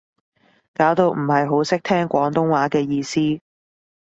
[0.73, 3.39] 搞到唔係好識聽廣東話嘅意思